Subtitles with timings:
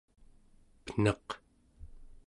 [0.85, 1.27] pen̄aq